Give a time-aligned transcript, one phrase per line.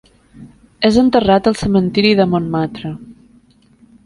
[0.89, 2.95] És enterrat al Cementiri de Montmartre.